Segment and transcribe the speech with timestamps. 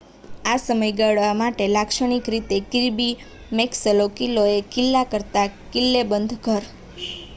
[0.45, 3.11] આ સમયગાળા માટે લાક્ષણિક રીતે કિર્બી
[3.51, 6.63] મેક્સલો કિલ્લો એક કિલ્લા કરતાં કિલ્લેબંધ ઘર